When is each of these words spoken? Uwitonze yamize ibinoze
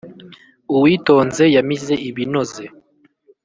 Uwitonze 0.75 1.43
yamize 1.55 1.93
ibinoze 2.09 2.65